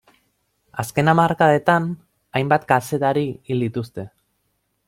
[0.83, 1.85] Azken hamarkadetan
[2.39, 4.09] hainbat kazetari hil dituzte.